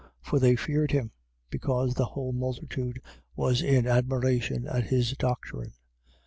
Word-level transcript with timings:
For 0.19 0.39
they 0.39 0.55
feared 0.55 0.89
him, 0.93 1.11
because 1.51 1.93
the 1.93 2.05
whole 2.05 2.33
multitude 2.33 2.99
was 3.35 3.61
in 3.61 3.85
admiration 3.85 4.65
at 4.67 4.85
his 4.85 5.11
doctrine. 5.11 5.73